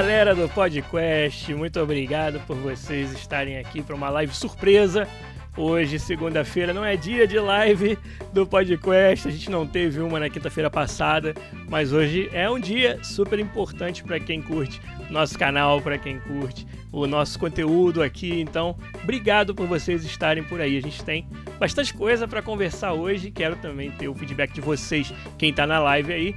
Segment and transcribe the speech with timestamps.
[0.00, 5.08] galera do podcast, muito obrigado por vocês estarem aqui para uma live surpresa.
[5.56, 7.98] Hoje, segunda-feira, não é dia de live
[8.32, 9.26] do podcast.
[9.26, 11.34] A gente não teve uma na quinta-feira passada,
[11.68, 14.80] mas hoje é um dia super importante para quem curte
[15.10, 18.40] nosso canal, para quem curte o nosso conteúdo aqui.
[18.40, 20.76] Então, obrigado por vocês estarem por aí.
[20.76, 21.26] A gente tem
[21.58, 23.32] bastante coisa para conversar hoje.
[23.32, 26.36] Quero também ter o feedback de vocês, quem está na live aí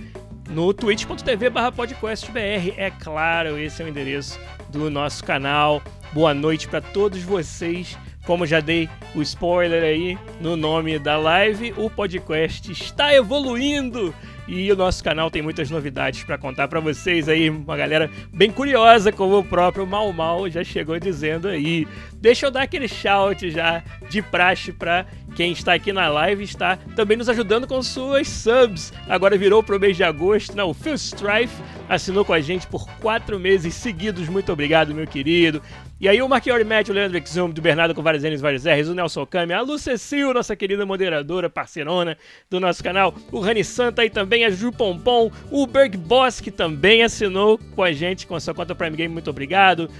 [0.49, 2.73] no twitch.tv podcastbr.
[2.77, 4.39] É claro, esse é o endereço
[4.69, 5.81] do nosso canal.
[6.13, 7.97] Boa noite para todos vocês.
[8.25, 14.13] Como já dei o spoiler aí no nome da live, o podcast está evoluindo
[14.51, 18.51] e o nosso canal tem muitas novidades para contar para vocês aí, uma galera bem
[18.51, 21.87] curiosa, como o próprio Mal Mal já chegou dizendo aí.
[22.15, 26.77] Deixa eu dar aquele shout já de praxe para quem está aqui na live está
[26.97, 28.91] também nos ajudando com suas subs.
[29.07, 30.53] Agora virou pro mês de agosto.
[30.53, 34.27] Não, o Phil Strife assinou com a gente por quatro meses seguidos.
[34.27, 35.61] Muito obrigado, meu querido.
[36.01, 38.89] E aí o Marquiori Matt, o Leandro Exum, do Bernardo com vários N's vários R's,
[38.89, 39.75] o Nelson Kami, a Lu
[40.33, 42.17] nossa querida moderadora, parceirona
[42.49, 46.49] do nosso canal, o Rani Santa e também a Ju Pompom, o Berg Boss, que
[46.49, 49.91] também assinou com a gente com a sua conta Prime Game, muito obrigado.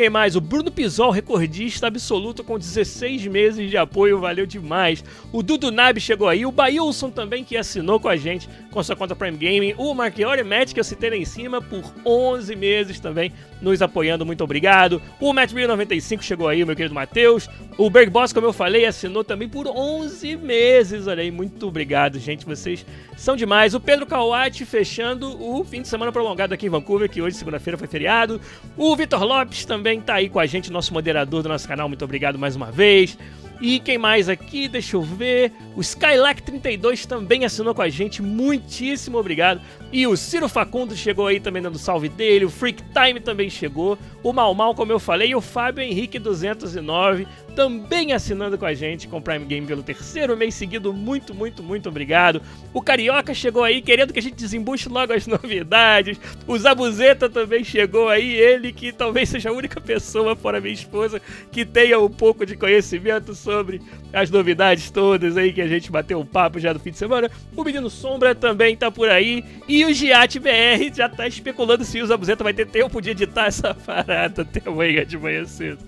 [0.00, 0.34] Quem mais?
[0.34, 5.04] O Bruno Pisol, recordista absoluto com 16 meses de apoio, valeu demais.
[5.30, 8.96] O Dudu Nab chegou aí, o Bailson também que assinou com a gente com sua
[8.96, 12.98] conta Prime Gaming, o Marchiori Matt que eu citei lá em cima por 11 meses
[12.98, 15.02] também nos apoiando, muito obrigado.
[15.20, 17.46] O Matt 95 chegou aí, meu querido Matheus.
[17.76, 22.18] O Berg Boss, como eu falei, assinou também por 11 meses, olha aí, muito obrigado,
[22.18, 22.86] gente, vocês
[23.18, 23.74] são demais.
[23.74, 27.76] O Pedro Kawati fechando o fim de semana prolongado aqui em Vancouver, que hoje, segunda-feira,
[27.76, 28.40] foi feriado.
[28.78, 31.88] O Vitor Lopes também também tá aí com a gente, nosso moderador do nosso canal.
[31.88, 33.18] Muito obrigado mais uma vez.
[33.60, 34.68] E quem mais aqui?
[34.68, 35.52] Deixa eu ver.
[35.76, 38.22] O Skylac32 também assinou com a gente.
[38.22, 39.60] Muitíssimo obrigado.
[39.92, 42.44] E o Ciro Facundo chegou aí também dando salve dele.
[42.44, 43.98] O Freak Time também chegou.
[44.22, 45.30] O Mal Mal, como eu falei.
[45.30, 50.36] E o Fábio Henrique 209 também assinando com a gente com Prime Game pelo terceiro
[50.36, 50.92] mês seguido.
[50.92, 52.40] Muito, muito, muito obrigado.
[52.72, 56.18] O Carioca chegou aí querendo que a gente desembuche logo as novidades.
[56.46, 58.34] O Zabuzeta também chegou aí.
[58.34, 61.20] Ele que talvez seja a única pessoa, fora minha esposa,
[61.50, 63.80] que tenha um pouco de conhecimento sobre
[64.12, 67.30] as novidades todas aí que a gente bateu um papo já no fim de semana.
[67.56, 69.44] O Menino Sombra também tá por aí.
[69.68, 73.46] E o Giat BR já tá especulando se o Zabuzeta vai ter tempo de editar
[73.46, 75.84] essa parada até amanhã de manhã cedo.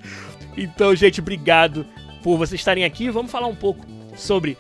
[0.57, 1.87] Então, gente, obrigado
[2.23, 3.11] por vocês estarem aqui.
[3.11, 3.85] Vamos falar um pouco
[4.17, 4.57] sobre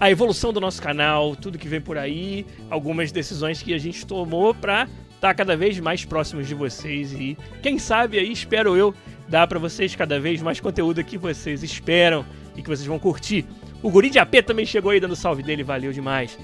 [0.00, 4.06] a evolução do nosso canal, tudo que vem por aí, algumas decisões que a gente
[4.06, 4.84] tomou para
[5.14, 8.94] estar tá cada vez mais próximos de vocês e quem sabe aí espero eu
[9.28, 12.24] dar para vocês cada vez mais conteúdo que vocês esperam
[12.56, 13.44] e que vocês vão curtir.
[13.82, 16.38] O Guri de AP também chegou aí dando salve dele, valeu demais.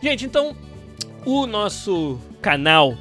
[0.00, 0.56] Gente, então
[1.24, 2.96] o nosso canal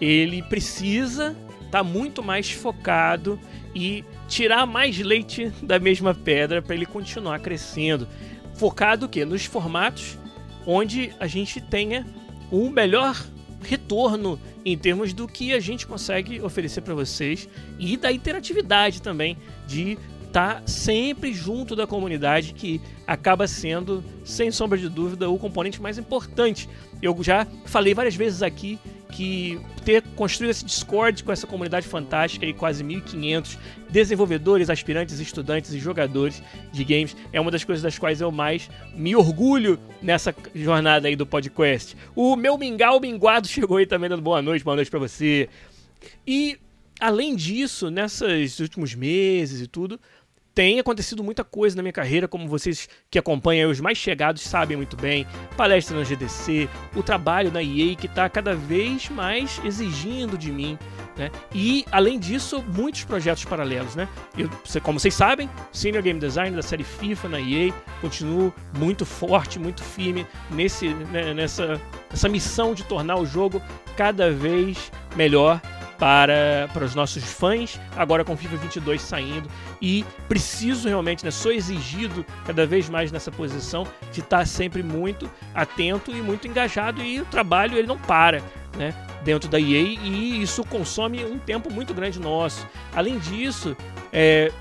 [0.00, 3.38] ele precisa estar tá muito mais focado
[3.74, 8.08] e tirar mais leite da mesma pedra para ele continuar crescendo.
[8.54, 10.18] Focado que nos formatos
[10.66, 12.06] onde a gente tenha
[12.50, 13.22] um melhor
[13.62, 17.48] retorno em termos do que a gente consegue oferecer para vocês
[17.78, 19.36] e da interatividade também
[19.66, 19.98] de
[20.34, 25.96] tá sempre junto da comunidade que acaba sendo sem sombra de dúvida o componente mais
[25.96, 26.68] importante.
[27.00, 28.76] Eu já falei várias vezes aqui
[29.12, 33.56] que ter construído esse Discord com essa comunidade fantástica e quase 1.500
[33.88, 38.68] desenvolvedores, aspirantes, estudantes e jogadores de games é uma das coisas das quais eu mais
[38.92, 41.96] me orgulho nessa jornada aí do podcast.
[42.12, 45.48] O meu mingau minguado chegou aí também dando boa noite, boa noite para você.
[46.26, 46.58] E
[46.98, 50.00] além disso, nesses últimos meses e tudo,
[50.54, 54.76] tem acontecido muita coisa na minha carreira, como vocês que acompanham os mais chegados sabem
[54.76, 55.26] muito bem.
[55.56, 60.78] Palestra na GDC, o trabalho na EA que está cada vez mais exigindo de mim.
[61.16, 61.30] Né?
[61.52, 63.96] E, além disso, muitos projetos paralelos.
[63.96, 64.08] Né?
[64.38, 64.48] Eu,
[64.82, 69.82] como vocês sabem, Senior Game Design da série FIFA na EA, continuo muito forte, muito
[69.82, 73.60] firme nesse, né, nessa, nessa missão de tornar o jogo
[73.96, 75.60] cada vez melhor
[76.04, 79.48] para, para os nossos fãs, agora com FIFA 22 saindo.
[79.80, 85.30] E preciso realmente, né, sou exigido cada vez mais nessa posição de estar sempre muito
[85.54, 87.00] atento e muito engajado.
[87.00, 88.42] E o trabalho ele não para.
[88.76, 88.92] Né,
[89.22, 92.66] dentro da EA e isso consome um tempo muito grande nosso.
[92.94, 93.74] Além disso,
[94.12, 94.52] é,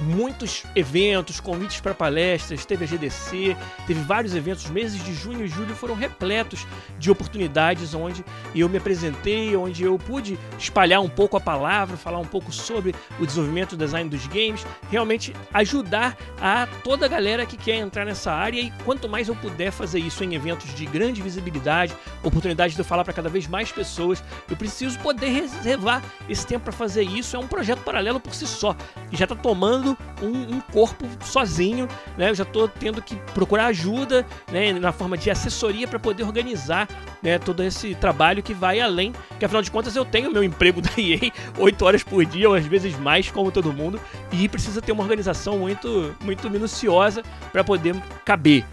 [0.00, 3.56] muitos eventos, convites para palestras, teve a GDC,
[3.86, 4.64] teve vários eventos.
[4.64, 6.66] Os meses de junho e julho foram repletos
[6.98, 8.24] de oportunidades onde
[8.54, 12.94] eu me apresentei, onde eu pude espalhar um pouco a palavra, falar um pouco sobre
[13.18, 18.04] o desenvolvimento do design dos games, realmente ajudar a toda a galera que quer entrar
[18.04, 22.74] nessa área e quanto mais eu puder fazer isso em eventos de grande visibilidade, oportunidade
[22.74, 26.72] de eu falar para cada vez mais pessoas, eu preciso poder reservar esse tempo para
[26.72, 27.36] fazer isso.
[27.36, 28.76] É um projeto paralelo por si só
[29.10, 29.89] e já está tomando
[30.22, 32.30] um, um, corpo sozinho, né?
[32.30, 36.88] Eu já estou tendo que procurar ajuda, né, na forma de assessoria para poder organizar,
[37.22, 40.80] né, todo esse trabalho que vai além, que afinal de contas eu tenho meu emprego
[40.82, 44.00] da EA 8 horas por dia, ou às vezes mais, como todo mundo,
[44.32, 47.22] e precisa ter uma organização muito muito minuciosa
[47.52, 47.94] para poder
[48.24, 48.64] caber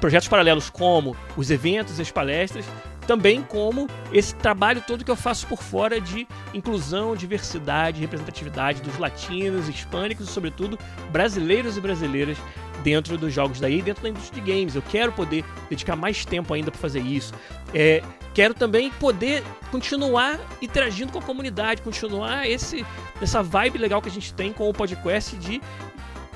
[0.00, 2.64] projetos paralelos como os eventos, as palestras,
[3.08, 8.98] também como esse trabalho todo que eu faço por fora de inclusão, diversidade, representatividade dos
[8.98, 10.78] latinos, hispânicos e, sobretudo,
[11.10, 12.36] brasileiros e brasileiras
[12.84, 14.74] dentro dos jogos daí, dentro da indústria de games.
[14.74, 17.32] Eu quero poder dedicar mais tempo ainda para fazer isso.
[17.72, 18.02] É,
[18.34, 22.84] quero também poder continuar interagindo com a comunidade, continuar esse,
[23.22, 25.62] essa vibe legal que a gente tem com o podcast de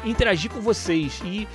[0.06, 1.46] interagir com vocês e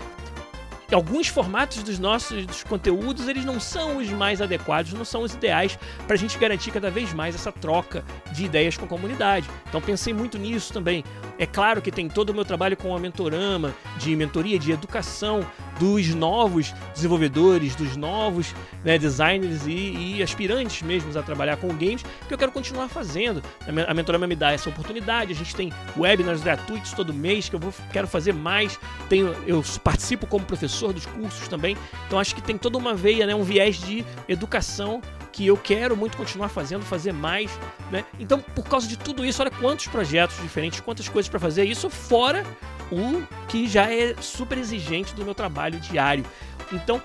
[0.96, 5.34] alguns formatos dos nossos dos conteúdos eles não são os mais adequados, não são os
[5.34, 9.50] ideais para a gente garantir cada vez mais essa troca de ideias com a comunidade.
[9.68, 11.04] Então pensei muito nisso também.
[11.38, 15.46] É claro que tem todo o meu trabalho com a Mentorama, de mentoria, de educação
[15.80, 18.54] dos novos desenvolvedores, dos novos
[18.84, 23.42] né, designers e, e, aspirantes mesmo a trabalhar com games, que eu quero continuar fazendo.
[23.88, 25.32] A Mentorama me dá essa oportunidade.
[25.32, 28.80] A gente tem webinars gratuitos todo mês que eu vou, quero fazer mais.
[29.10, 31.78] Tenho, eu participo como professor dos cursos também.
[32.08, 35.02] Então acho que tem toda uma veia, né, um viés de educação
[35.38, 37.52] que eu quero muito continuar fazendo, fazer mais,
[37.92, 38.04] né?
[38.20, 41.92] Então, por causa de tudo isso, olha quantos projetos diferentes, quantas coisas para fazer, isso
[41.92, 42.44] fora
[42.92, 46.26] o que já é super exigente do meu trabalho diário.
[46.74, 47.00] Então,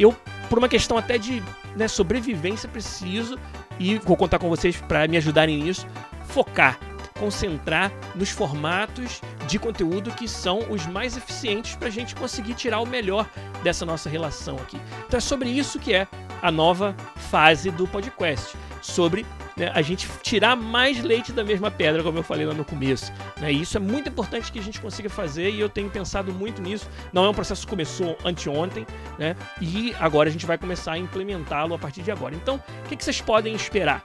[0.00, 0.16] eu,
[0.48, 1.42] por uma questão até de
[1.76, 3.38] né, sobrevivência, preciso,
[3.78, 5.86] e vou contar com vocês para me ajudarem nisso,
[6.26, 6.78] focar,
[7.20, 12.80] concentrar nos formatos de conteúdo que são os mais eficientes para a gente conseguir tirar
[12.80, 13.28] o melhor
[13.62, 14.80] dessa nossa relação aqui.
[15.06, 16.08] Então é sobre isso que é
[16.44, 16.94] a nova
[17.30, 19.24] fase do podcast, sobre
[19.56, 23.10] né, a gente tirar mais leite da mesma pedra, como eu falei lá no começo.
[23.40, 23.50] Né?
[23.50, 26.60] E isso é muito importante que a gente consiga fazer e eu tenho pensado muito
[26.60, 26.86] nisso.
[27.14, 28.86] Não é um processo que começou anteontem,
[29.18, 29.34] né?
[29.58, 32.34] E agora a gente vai começar a implementá-lo a partir de agora.
[32.34, 34.04] Então, o que, que vocês podem esperar?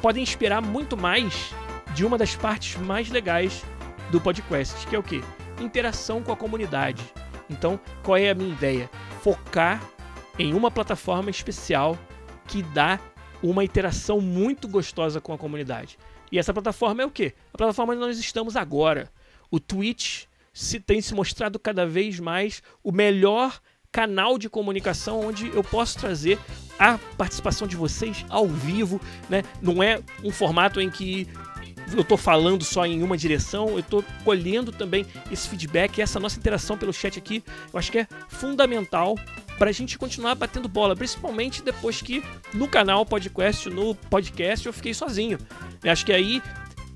[0.00, 1.54] Podem esperar muito mais
[1.92, 3.62] de uma das partes mais legais
[4.10, 5.22] do podcast, que é o que?
[5.60, 7.04] Interação com a comunidade.
[7.50, 8.88] Então, qual é a minha ideia?
[9.22, 9.82] Focar
[10.38, 11.98] em uma plataforma especial
[12.46, 12.98] que dá
[13.42, 15.98] uma interação muito gostosa com a comunidade.
[16.32, 17.34] E essa plataforma é o quê?
[17.52, 19.10] A plataforma onde nós estamos agora.
[19.50, 23.60] O Twitch se tem se mostrado cada vez mais o melhor
[23.92, 26.38] canal de comunicação onde eu posso trazer
[26.78, 29.44] a participação de vocês ao vivo, né?
[29.62, 31.28] Não é um formato em que
[31.92, 36.38] eu estou falando só em uma direção, eu estou colhendo também esse feedback, essa nossa
[36.38, 37.42] interação pelo chat aqui,
[37.72, 39.16] eu acho que é fundamental
[39.58, 42.22] para a gente continuar batendo bola, principalmente depois que
[42.52, 45.38] no canal podcast, no podcast, eu fiquei sozinho.
[45.82, 46.42] Eu acho que aí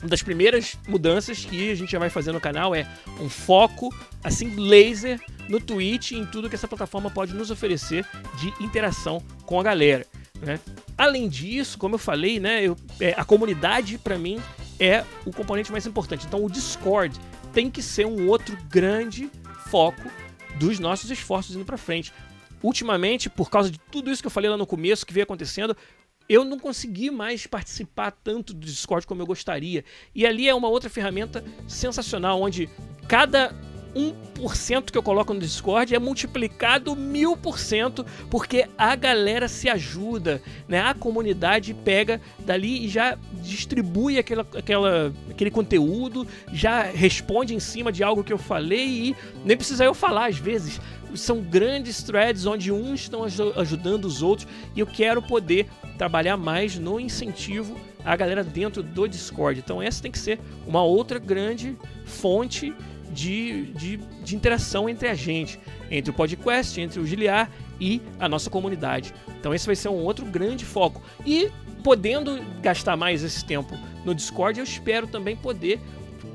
[0.01, 2.87] uma das primeiras mudanças que a gente já vai fazer no canal é
[3.21, 3.93] um foco,
[4.23, 8.07] assim, laser no Twitch e em tudo que essa plataforma pode nos oferecer
[8.39, 10.07] de interação com a galera.
[10.41, 10.61] Né?
[10.97, 14.41] Além disso, como eu falei, né, eu, é, a comunidade para mim
[14.79, 16.27] é o componente mais importante.
[16.27, 17.19] Então, o Discord
[17.53, 19.31] tem que ser um outro grande
[19.67, 20.11] foco
[20.59, 22.13] dos nossos esforços indo para frente.
[22.63, 25.77] Ultimamente, por causa de tudo isso que eu falei lá no começo, que veio acontecendo,
[26.29, 29.85] eu não consegui mais participar tanto do Discord como eu gostaria.
[30.15, 32.69] E ali é uma outra ferramenta sensacional, onde
[33.07, 33.55] cada
[33.95, 39.69] 1% que eu coloco no Discord é multiplicado mil por cento, porque a galera se
[39.69, 40.81] ajuda, né?
[40.81, 47.91] A comunidade pega dali e já distribui aquela, aquela, aquele conteúdo, já responde em cima
[47.91, 50.81] de algo que eu falei e nem precisa eu falar às vezes.
[51.15, 53.25] São grandes threads onde uns estão
[53.57, 55.67] ajudando os outros e eu quero poder
[55.97, 59.59] trabalhar mais no incentivo à galera dentro do Discord.
[59.59, 62.75] Então essa tem que ser uma outra grande fonte
[63.13, 65.59] de, de, de interação entre a gente,
[65.91, 67.51] entre o podcast, entre o Giliar
[67.81, 69.15] e a nossa comunidade.
[69.39, 71.03] Então esse vai ser um outro grande foco.
[71.25, 71.51] E
[71.83, 75.81] podendo gastar mais esse tempo no Discord, eu espero também poder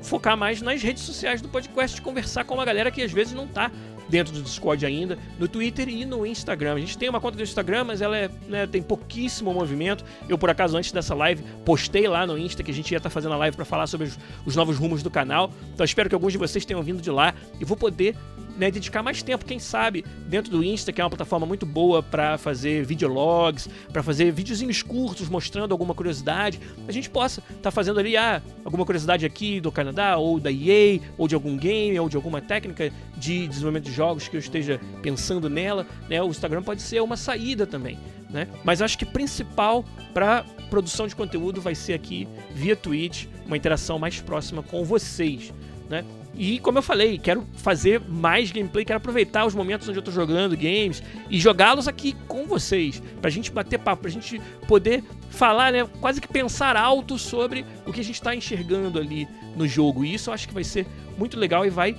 [0.02, 3.44] focar mais nas redes sociais do podcast, conversar com uma galera que às vezes não
[3.44, 3.70] está
[4.14, 6.74] dentro do Discord ainda, no Twitter e no Instagram.
[6.74, 10.04] A gente tem uma conta do Instagram, mas ela é, né, tem pouquíssimo movimento.
[10.28, 13.08] Eu, por acaso, antes dessa live, postei lá no Insta que a gente ia estar
[13.08, 14.16] tá fazendo a live para falar sobre os,
[14.46, 15.50] os novos rumos do canal.
[15.74, 18.14] Então, espero que alguns de vocês tenham vindo de lá e vou poder
[18.56, 22.02] né, dedicar mais tempo, quem sabe, dentro do Insta, que é uma plataforma muito boa
[22.02, 27.70] para fazer videologs, para fazer videozinhos curtos mostrando alguma curiosidade, a gente possa estar tá
[27.70, 31.98] fazendo ali ah, alguma curiosidade aqui do Canadá, ou da EA, ou de algum game,
[31.98, 35.86] ou de alguma técnica de desenvolvimento de jogos que eu esteja pensando nela.
[36.08, 37.98] Né, o Instagram pode ser uma saída também.
[38.30, 38.48] Né?
[38.64, 43.98] Mas acho que principal para produção de conteúdo vai ser aqui via Twitch, uma interação
[43.98, 45.52] mais próxima com vocês.
[45.88, 46.04] Né?
[46.36, 50.10] E como eu falei, quero fazer mais gameplay, quero aproveitar os momentos onde eu tô
[50.10, 55.72] jogando games e jogá-los aqui com vocês, pra gente bater papo, pra gente poder falar,
[55.72, 60.04] né, quase que pensar alto sobre o que a gente está enxergando ali no jogo.
[60.04, 60.86] E isso eu acho que vai ser
[61.16, 61.96] muito legal e vai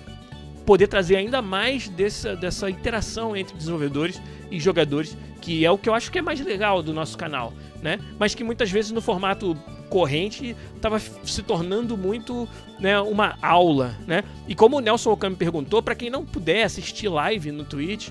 [0.66, 5.88] poder trazer ainda mais dessa, dessa interação entre desenvolvedores e jogadores, que é o que
[5.88, 8.00] eu acho que é mais legal do nosso canal, né?
[8.20, 9.56] Mas que muitas vezes no formato
[9.90, 12.48] corrente estava se tornando muito
[12.80, 14.24] né, uma aula, né?
[14.48, 18.10] E como o Nelson Okami perguntou, para quem não puder assistir live no Twitch,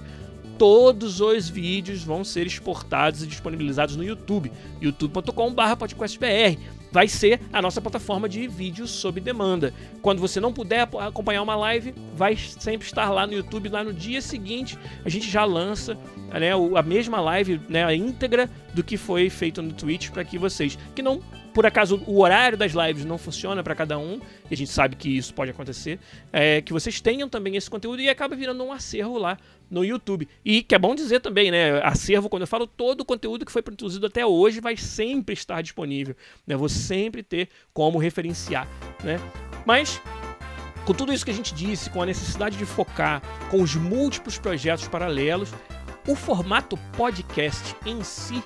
[0.59, 6.59] todos os vídeos vão ser exportados e disponibilizados no YouTube, youtube.com/podcastbr.
[6.93, 9.75] Vai ser a nossa plataforma de vídeos sob demanda.
[10.00, 13.69] Quando você não puder acompanhar uma live, vai sempre estar lá no YouTube.
[13.69, 15.99] Lá no dia seguinte, a gente já lança
[16.31, 20.38] né, a mesma live, né, a íntegra do que foi feito no Twitch para que
[20.38, 21.21] vocês que não
[21.54, 24.20] por acaso o horário das lives não funciona para cada um,
[24.50, 26.00] e a gente sabe que isso pode acontecer,
[26.32, 29.38] é, que vocês tenham também esse conteúdo e acaba virando um acervo lá
[29.70, 30.28] no YouTube.
[30.44, 31.80] E que é bom dizer também, né?
[31.82, 35.62] Acervo, quando eu falo todo o conteúdo que foi produzido até hoje, vai sempre estar
[35.62, 36.16] disponível.
[36.46, 36.56] Né?
[36.56, 38.68] Vou sempre ter como referenciar.
[39.02, 39.18] Né?
[39.64, 40.02] Mas
[40.84, 44.38] com tudo isso que a gente disse, com a necessidade de focar, com os múltiplos
[44.38, 45.52] projetos paralelos,
[46.06, 48.42] o formato podcast em si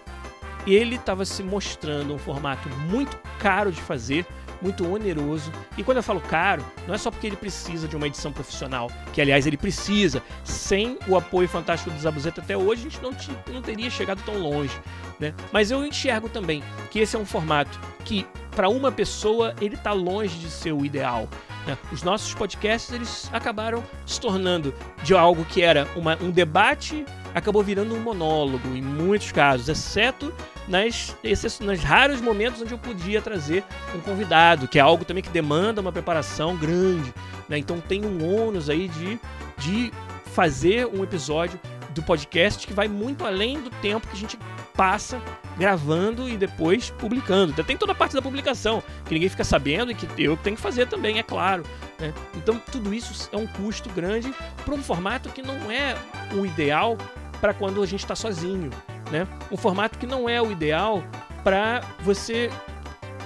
[0.66, 4.26] ele estava se mostrando um formato muito caro de fazer,
[4.60, 5.52] muito oneroso.
[5.76, 8.90] E quando eu falo caro, não é só porque ele precisa de uma edição profissional,
[9.12, 10.22] que aliás ele precisa.
[10.44, 13.10] Sem o apoio fantástico do Zabuzeta até hoje, a gente não,
[13.52, 14.78] não teria chegado tão longe.
[15.18, 15.34] Né?
[15.52, 19.92] Mas eu enxergo também que esse é um formato que, para uma pessoa, ele está
[19.92, 21.28] longe de ser o ideal.
[21.66, 21.76] Né?
[21.92, 24.72] Os nossos podcasts eles acabaram se tornando
[25.02, 30.32] de algo que era uma, um debate acabou virando um monólogo em muitos casos, exceto
[30.66, 31.16] nas,
[31.60, 35.80] nos raros momentos onde eu podia trazer um convidado, que é algo também que demanda
[35.80, 37.12] uma preparação grande.
[37.48, 37.58] Né?
[37.58, 39.18] Então tem um ônus aí de,
[39.56, 39.92] de
[40.34, 41.58] fazer um episódio
[41.90, 44.38] do podcast que vai muito além do tempo que a gente
[44.78, 45.20] passa
[45.58, 47.52] gravando e depois publicando.
[47.64, 50.62] Tem toda a parte da publicação, que ninguém fica sabendo e que eu tenho que
[50.62, 51.64] fazer também, é claro.
[51.98, 52.14] Né?
[52.36, 54.32] Então tudo isso é um custo grande
[54.64, 55.96] para um formato que não é
[56.32, 56.96] o ideal
[57.40, 58.70] para quando a gente está sozinho.
[59.10, 59.26] Né?
[59.50, 61.02] Um formato que não é o ideal
[61.42, 62.48] para você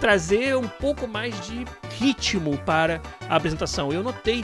[0.01, 1.67] trazer um pouco mais de
[1.99, 3.93] ritmo para a apresentação.
[3.93, 4.43] Eu notei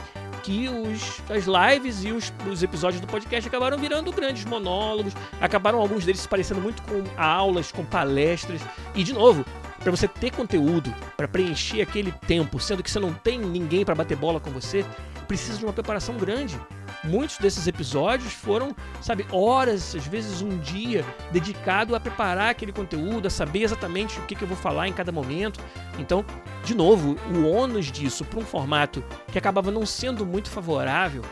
[0.48, 5.12] que os, as lives e os, os, episódios do podcast acabaram virando grandes monólogos,
[5.42, 8.62] acabaram alguns deles se parecendo muito com aulas, com palestras.
[8.94, 9.44] E, de novo,
[9.78, 13.94] para você ter conteúdo, para preencher aquele tempo, sendo que você não tem ninguém para
[13.94, 14.86] bater bola com você,
[15.26, 16.58] precisa de uma preparação grande.
[17.04, 23.26] Muitos desses episódios foram, sabe, horas, às vezes um dia, dedicado a preparar aquele conteúdo,
[23.26, 25.60] a saber exatamente o que, que eu vou falar em cada momento.
[25.98, 26.24] Então,
[26.64, 31.22] de novo, o ônus disso para um formato que acabava não sendo muito favorável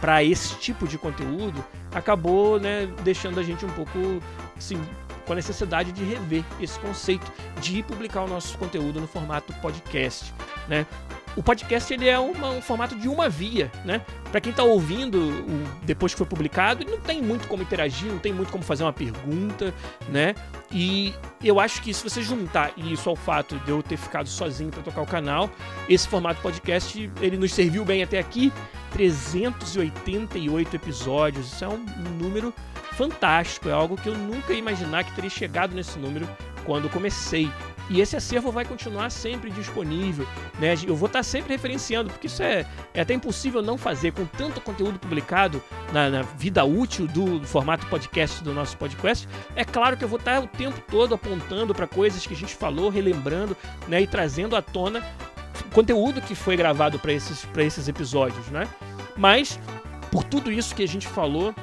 [0.00, 1.62] para esse tipo de conteúdo
[1.92, 3.98] acabou né, deixando a gente um pouco
[4.56, 4.80] assim,
[5.26, 10.32] com a necessidade de rever esse conceito de publicar o nosso conteúdo no formato podcast,
[10.66, 10.86] né?
[11.36, 14.00] O podcast ele é uma, um formato de uma via, né?
[14.30, 18.18] Para quem está ouvindo o, depois que foi publicado, não tem muito como interagir, não
[18.18, 19.72] tem muito como fazer uma pergunta,
[20.08, 20.34] né?
[20.72, 24.70] E eu acho que se você juntar isso ao fato de eu ter ficado sozinho
[24.70, 25.50] para tocar o canal,
[25.88, 28.52] esse formato podcast ele nos serviu bem até aqui.
[28.92, 31.84] 388 episódios, isso é um
[32.20, 32.52] número
[32.92, 36.28] fantástico, é algo que eu nunca ia imaginar que teria chegado nesse número
[36.64, 37.50] quando comecei.
[37.88, 40.26] E esse acervo vai continuar sempre disponível,
[40.58, 40.74] né?
[40.86, 44.60] Eu vou estar sempre referenciando, porque isso é, é até impossível não fazer com tanto
[44.60, 49.28] conteúdo publicado na, na vida útil do formato podcast do nosso podcast.
[49.56, 52.54] É claro que eu vou estar o tempo todo apontando para coisas que a gente
[52.54, 53.56] falou, relembrando,
[53.88, 54.00] né?
[54.02, 55.04] E trazendo à tona
[55.72, 58.68] conteúdo que foi gravado para esses, esses episódios, né?
[59.16, 59.58] Mas
[60.10, 61.54] por tudo isso que a gente falou,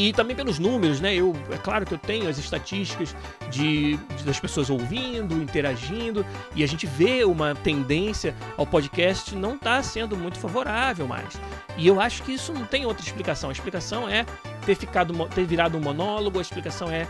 [0.00, 1.14] e também pelos números, né?
[1.14, 3.14] Eu, é claro que eu tenho as estatísticas
[3.50, 9.56] de, de, das pessoas ouvindo, interagindo, e a gente vê uma tendência ao podcast não
[9.56, 11.38] estar tá sendo muito favorável mais.
[11.76, 13.50] E eu acho que isso não tem outra explicação.
[13.50, 14.24] A explicação é
[14.64, 17.06] ter ficado ter virado um monólogo, a explicação é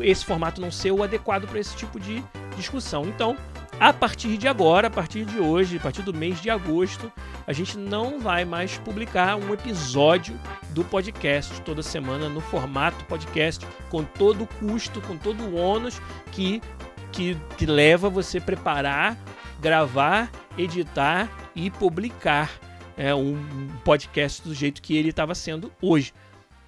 [0.00, 2.22] esse formato não ser o adequado para esse tipo de
[2.56, 3.04] discussão.
[3.04, 3.36] Então,
[3.80, 7.12] a partir de agora, a partir de hoje, a partir do mês de agosto,
[7.46, 10.38] a gente não vai mais publicar um episódio
[10.70, 16.00] do podcast toda semana no formato podcast, com todo o custo, com todo o ônus
[16.32, 16.60] que,
[17.12, 19.16] que, que leva você preparar,
[19.60, 22.50] gravar, editar e publicar
[22.96, 23.38] é, um
[23.84, 26.12] podcast do jeito que ele estava sendo hoje.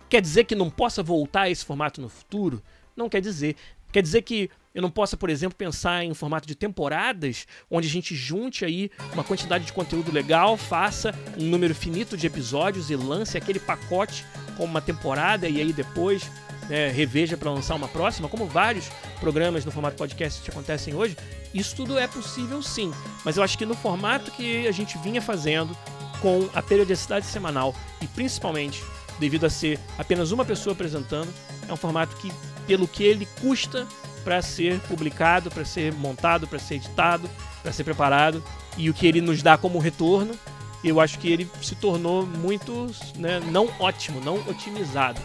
[0.09, 2.63] Quer dizer que não possa voltar a esse formato no futuro?
[2.97, 3.57] Não quer dizer.
[3.93, 7.91] Quer dizer que eu não possa, por exemplo, pensar em formato de temporadas, onde a
[7.91, 12.97] gente junte aí uma quantidade de conteúdo legal, faça um número finito de episódios e
[12.97, 14.25] lance aquele pacote
[14.57, 16.31] como uma temporada e aí depois
[16.69, 21.17] né, reveja para lançar uma próxima, como vários programas no formato podcast que acontecem hoje.
[21.53, 22.93] Isso tudo é possível sim,
[23.25, 25.77] mas eu acho que no formato que a gente vinha fazendo,
[26.21, 28.83] com a periodicidade semanal e principalmente
[29.19, 31.33] devido a ser apenas uma pessoa apresentando,
[31.69, 32.33] é um formato que,
[32.67, 33.87] pelo que ele custa
[34.21, 37.29] para ser publicado, para ser montado, para ser editado,
[37.63, 38.43] para ser preparado
[38.77, 40.35] e o que ele nos dá como retorno,
[40.83, 45.21] eu acho que ele se tornou muito né, não ótimo, não otimizado.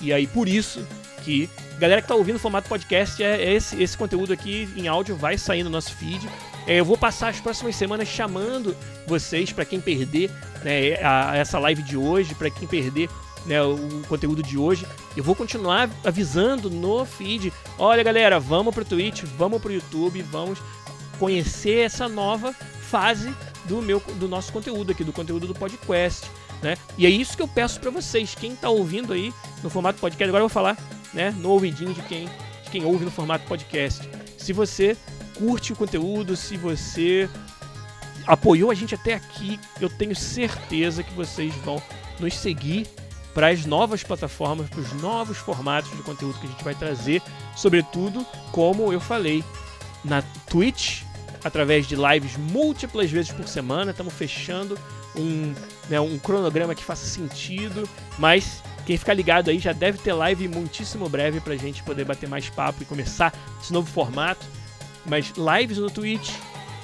[0.00, 0.86] E aí por isso
[1.24, 4.88] que galera que está ouvindo o formato podcast é, é esse, esse conteúdo aqui em
[4.88, 6.28] áudio vai sair no nosso feed.
[6.66, 10.30] É, eu vou passar as próximas semanas chamando vocês para quem perder
[10.62, 13.08] né, a essa live de hoje, para quem perder
[13.48, 14.86] né, o conteúdo de hoje.
[15.16, 17.52] Eu vou continuar avisando no feed.
[17.78, 20.60] Olha, galera, vamos pro Twitch, vamos pro YouTube, vamos
[21.18, 23.34] conhecer essa nova fase
[23.64, 26.30] do meu do nosso conteúdo aqui, do conteúdo do podcast,
[26.62, 26.76] né?
[26.96, 29.32] E é isso que eu peço para vocês, quem tá ouvindo aí
[29.62, 30.76] no formato podcast, agora eu vou falar,
[31.12, 32.28] né, no ouvidinho de quem
[32.62, 34.08] de quem ouve no formato podcast.
[34.36, 34.96] Se você
[35.36, 37.28] curte o conteúdo, se você
[38.26, 41.82] apoiou a gente até aqui, eu tenho certeza que vocês vão
[42.20, 42.86] nos seguir
[43.38, 47.22] para as novas plataformas, para os novos formatos de conteúdo que a gente vai trazer,
[47.54, 49.44] sobretudo, como eu falei,
[50.04, 51.02] na Twitch,
[51.44, 53.92] através de lives múltiplas vezes por semana.
[53.92, 54.76] Estamos fechando
[55.14, 55.54] um,
[55.88, 60.48] né, um cronograma que faça sentido, mas quem ficar ligado aí já deve ter live
[60.48, 64.44] muitíssimo breve para a gente poder bater mais papo e começar esse novo formato.
[65.06, 66.32] Mas lives no Twitch,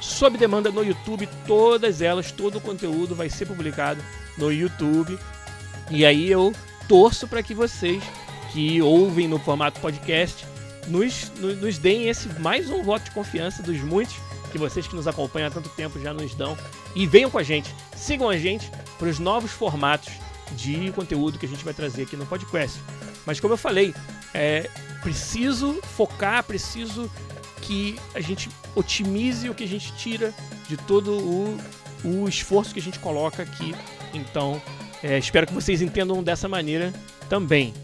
[0.01, 4.01] sob demanda no YouTube, todas elas, todo o conteúdo vai ser publicado
[4.39, 5.19] no YouTube.
[5.91, 6.53] E aí eu
[6.89, 8.03] torço para que vocês
[8.53, 10.47] que ouvem no formato podcast
[10.87, 14.17] nos, nos, nos, deem esse mais um voto de confiança dos muitos
[14.53, 16.57] que vocês que nos acompanham há tanto tempo já nos dão.
[16.95, 20.13] E venham com a gente, sigam a gente para os novos formatos
[20.53, 22.79] de conteúdo que a gente vai trazer aqui no podcast.
[23.27, 23.95] Mas como eu falei,
[24.33, 24.71] é
[25.03, 27.11] preciso focar, preciso
[27.63, 30.33] que a gente otimize o que a gente tira
[30.69, 31.59] de todo o,
[32.05, 33.75] o esforço que a gente coloca aqui.
[34.13, 34.63] Então,
[35.05, 36.91] é, espero que vocês entendam dessa maneira
[37.29, 37.75] também.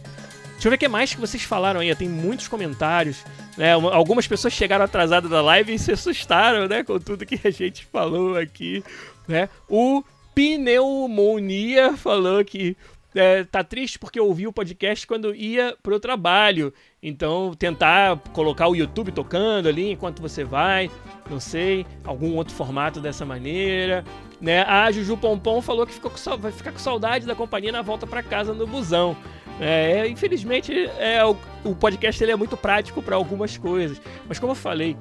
[0.53, 1.95] Deixa eu ver o que mais que vocês falaram aí.
[1.95, 3.23] Tem muitos comentários.
[3.59, 3.73] Né?
[3.73, 6.83] Algumas pessoas chegaram atrasadas da live e se assustaram né?
[6.83, 8.83] com tudo que a gente falou aqui.
[9.29, 9.51] Né?
[9.69, 10.03] O
[10.35, 12.75] Pneumonia falou que
[13.15, 16.73] é, tá triste porque ouviu o podcast quando ia pro trabalho.
[17.03, 20.91] Então, tentar colocar o YouTube tocando ali enquanto você vai,
[21.29, 24.05] não sei, algum outro formato dessa maneira.
[24.41, 24.63] Né?
[24.63, 28.07] A Juju Pompom falou que ficou com, vai ficar com saudade da companhia na volta
[28.07, 29.17] para casa no busão.
[29.61, 34.01] É, infelizmente, é, o, o podcast ele é muito prático para algumas coisas.
[34.27, 34.97] Mas como eu falei,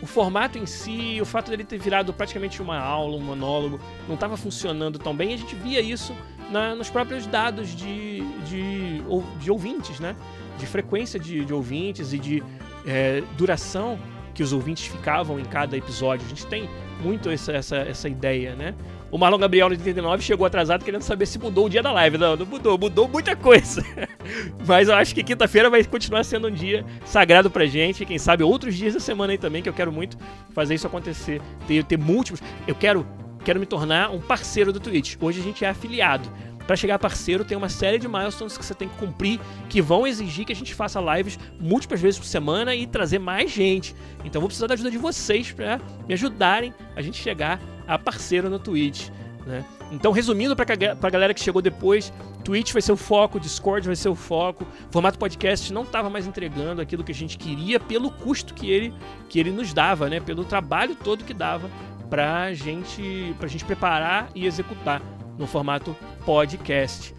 [0.00, 4.14] o formato em si, o fato dele ter virado praticamente uma aula, um monólogo, não
[4.14, 5.34] estava funcionando tão bem.
[5.34, 6.14] A gente via isso
[6.50, 9.02] na, nos próprios dados de, de,
[9.40, 10.14] de, ouvintes, né?
[10.58, 12.42] De frequência de, de ouvintes e de
[12.86, 13.98] é, duração
[14.34, 16.26] que os ouvintes ficavam em cada episódio.
[16.26, 16.68] A gente tem
[17.02, 18.74] muito essa, essa, essa ideia, né?
[19.10, 22.18] O Marlon Gabriel no 89 chegou atrasado querendo saber se mudou o dia da live.
[22.18, 23.80] Não, não mudou, mudou muita coisa.
[24.66, 28.04] Mas eu acho que quinta-feira vai continuar sendo um dia sagrado pra gente.
[28.04, 30.18] Quem sabe outros dias da semana aí também, que eu quero muito
[30.52, 31.40] fazer isso acontecer.
[31.68, 32.42] Ter, ter múltiplos.
[32.66, 33.06] Eu quero
[33.44, 35.16] quero me tornar um parceiro do Twitch.
[35.20, 36.28] Hoje a gente é afiliado.
[36.66, 40.06] Para chegar parceiro, tem uma série de milestones que você tem que cumprir que vão
[40.06, 43.94] exigir que a gente faça lives múltiplas vezes por semana e trazer mais gente.
[44.24, 48.48] Então vou precisar da ajuda de vocês para me ajudarem a gente chegar a parceiro
[48.48, 49.08] no Twitch.
[49.46, 49.62] Né?
[49.92, 53.96] Então, resumindo para a galera que chegou depois, Twitch vai ser o foco, Discord vai
[53.96, 54.66] ser o foco.
[54.90, 58.94] Formato podcast não estava mais entregando aquilo que a gente queria pelo custo que ele,
[59.28, 60.18] que ele nos dava, né?
[60.18, 61.70] pelo trabalho todo que dava
[62.08, 65.02] para gente, a gente preparar e executar
[65.38, 67.14] no formato podcast.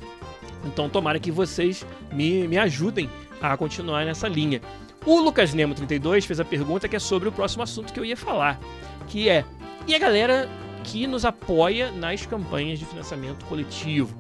[0.65, 3.10] Então, tomara que vocês me, me ajudem
[3.41, 4.62] a continuar nessa linha.
[5.06, 8.06] O Lucas Nemo 32 fez a pergunta que é sobre o próximo assunto que eu
[8.06, 8.60] ia falar,
[9.08, 9.45] que é:
[9.88, 10.49] e a galera
[10.84, 14.15] que nos apoia nas campanhas de financiamento coletivo?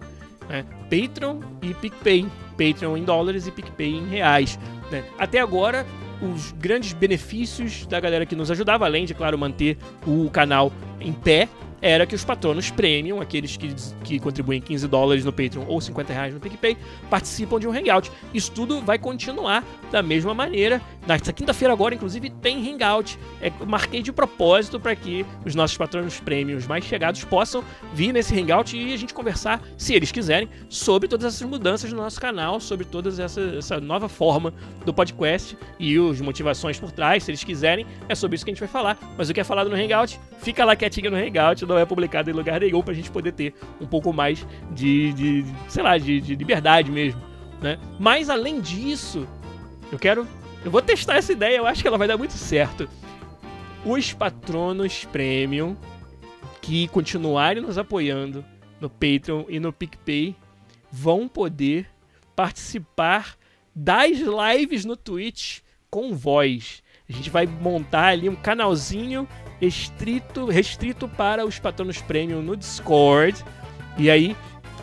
[0.47, 0.63] Né?
[0.83, 2.27] Patreon e PicPay.
[2.51, 4.59] Patreon em dólares e PicPay em reais.
[4.91, 5.03] Né?
[5.17, 5.85] Até agora,
[6.21, 11.11] os grandes benefícios da galera que nos ajudava, além de, claro, manter o canal em
[11.11, 11.49] pé,
[11.85, 13.71] era que os patronos premium, aqueles que,
[14.03, 16.75] que contribuem 15 dólares no Patreon ou 50 reais no PicPay,
[17.11, 18.11] participam de um Hangout.
[18.33, 20.81] Isso tudo vai continuar da mesma maneira.
[21.05, 23.19] Nesta quinta-feira agora, inclusive, tem Hangout.
[23.39, 28.33] É, marquei de propósito para que os nossos patronos premiums mais chegados possam vir nesse
[28.33, 32.59] Hangout e a gente conversar, se eles quiserem, sobre todas essas mudanças no nosso canal,
[32.59, 34.51] sobre toda essa, essa nova forma
[34.83, 37.85] do podcast e as motivações por trás, se eles quiserem.
[38.09, 38.97] É sobre isso que a gente vai falar.
[39.15, 42.29] Mas o que é falado no Hangout, fica lá quietinho no Hangout, não é publicado
[42.29, 46.21] em lugar nenhum pra gente poder ter um pouco mais de, de sei lá, de,
[46.21, 47.21] de liberdade mesmo,
[47.61, 47.77] né?
[47.99, 49.27] Mas além disso,
[49.91, 50.25] eu quero,
[50.63, 52.89] eu vou testar essa ideia, eu acho que ela vai dar muito certo.
[53.85, 55.75] Os patronos premium
[56.61, 58.43] que continuarem nos apoiando
[58.79, 60.35] no Patreon e no PicPay
[60.91, 61.87] vão poder
[62.35, 63.35] participar
[63.75, 65.59] das lives no Twitch
[65.89, 66.81] com voz.
[67.07, 69.27] A gente vai montar ali um canalzinho
[69.59, 73.43] restrito, restrito para os patronos premium no Discord.
[73.97, 74.35] E aí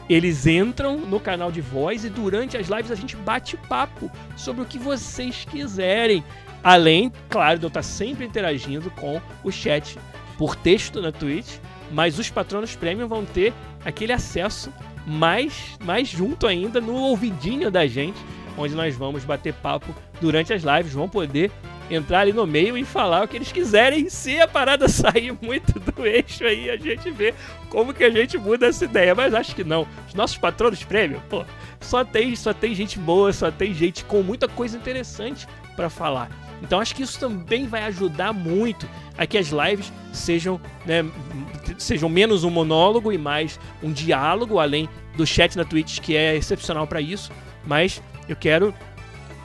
[0.08, 4.62] eles entram no canal de voz e durante as lives a gente bate papo sobre
[4.62, 6.24] o que vocês quiserem.
[6.62, 9.98] Além, claro, de eu estar sempre interagindo com o chat
[10.38, 11.56] por texto na Twitch,
[11.90, 13.52] mas os patronos premium vão ter
[13.84, 14.72] aquele acesso
[15.06, 18.18] mais, mais junto ainda no ouvidinho da gente,
[18.56, 21.50] onde nós vamos bater papo durante as lives, vão poder
[21.90, 24.08] entrar ali no meio e falar o que eles quiserem.
[24.08, 27.34] Se a parada sair muito do eixo aí, a gente vê
[27.68, 29.14] como que a gente muda essa ideia.
[29.14, 29.86] Mas acho que não.
[30.08, 31.44] Os nossos patronos prêmio, pô,
[31.80, 36.30] só tem, só tem gente boa, só tem gente com muita coisa interessante para falar.
[36.62, 38.88] Então acho que isso também vai ajudar muito
[39.18, 41.04] a que as lives sejam, né,
[41.76, 46.36] sejam menos um monólogo e mais um diálogo, além do chat na Twitch que é
[46.36, 47.32] excepcional para isso.
[47.66, 48.00] Mas
[48.32, 48.74] eu quero,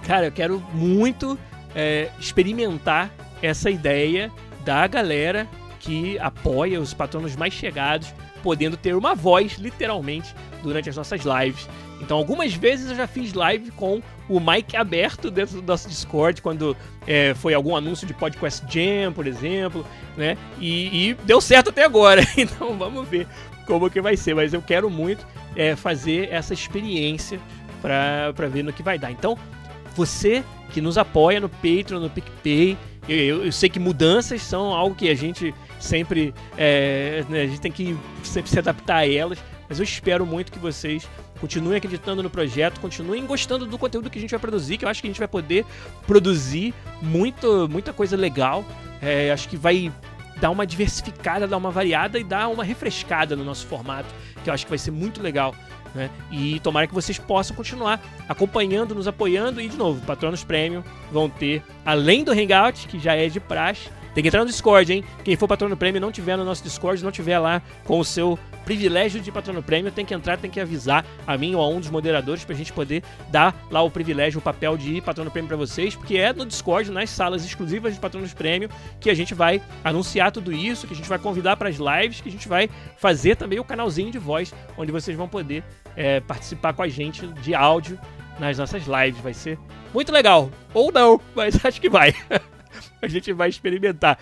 [0.06, 1.38] cara, eu quero muito
[1.76, 4.32] é, experimentar essa ideia
[4.65, 5.47] da galera
[5.80, 11.67] que apoia os patronos mais chegados, podendo ter uma voz, literalmente, durante as nossas lives.
[12.02, 16.41] Então, algumas vezes eu já fiz live com o mic aberto dentro do nosso Discord,
[16.41, 20.38] quando é, foi algum anúncio de Podcast Jam, por exemplo, né?
[20.60, 22.21] E, e, deu certo até agora.
[22.38, 23.28] Então, vamos ver
[23.65, 24.36] como que vai ser.
[24.36, 27.39] Mas eu quero muito é, fazer essa experiência
[27.82, 29.12] para ver no que vai dar.
[29.12, 29.38] Então,
[29.96, 32.78] você que nos apoia no Patreon, no PicPay.
[33.08, 37.48] Eu, eu, eu sei que mudanças são algo que a gente sempre é, né, a
[37.48, 41.08] gente tem que sempre se adaptar a elas, mas eu espero muito que vocês
[41.40, 44.90] continuem acreditando no projeto, continuem gostando do conteúdo que a gente vai produzir, que eu
[44.90, 45.66] acho que a gente vai poder
[46.06, 48.66] produzir muito, muita coisa legal.
[49.02, 49.92] É, acho que vai
[50.42, 54.10] dar uma diversificada, dar uma variada e dar uma refrescada no nosso formato,
[54.48, 55.54] que eu acho que vai ser muito legal.
[55.94, 56.10] Né?
[56.32, 61.30] E tomara que vocês possam continuar acompanhando, nos apoiando e, de novo, patronos premium vão
[61.30, 65.03] ter, além do Hangout, que já é de praxe, tem que entrar no Discord, hein?
[65.23, 68.39] Quem for patrono prêmio não tiver no nosso Discord, não tiver lá com o seu
[68.65, 71.80] privilégio de patrono prêmio, tem que entrar, tem que avisar a mim ou a um
[71.80, 75.56] dos moderadores pra gente poder dar lá o privilégio, o papel de patrono prêmio para
[75.56, 79.62] vocês, porque é no Discord, nas salas exclusivas de patronos prêmio, que a gente vai
[79.84, 82.67] anunciar tudo isso, que a gente vai convidar para as lives, que a gente vai
[82.97, 85.63] fazer também o canalzinho de voz, onde vocês vão poder
[85.95, 87.99] é, participar com a gente de áudio
[88.39, 89.21] nas nossas lives.
[89.21, 89.60] Vai ser
[89.93, 90.49] muito legal.
[90.73, 92.15] Ou não, mas acho que vai.
[93.02, 94.20] a gente vai experimentar.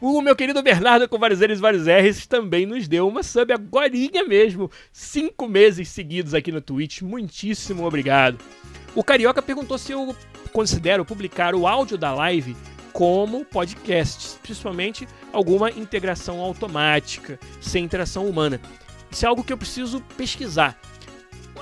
[0.00, 3.52] O meu querido Bernardo com vários N's e vários R's também nos deu uma sub
[3.52, 3.88] agora
[4.28, 4.70] mesmo.
[4.92, 7.00] Cinco meses seguidos aqui no Twitch.
[7.00, 8.38] Muitíssimo obrigado.
[8.94, 10.14] O Carioca perguntou se eu
[10.52, 12.56] considero publicar o áudio da live
[12.92, 18.60] como podcast, principalmente alguma integração automática, sem interação humana.
[19.10, 20.78] Isso é algo que eu preciso pesquisar.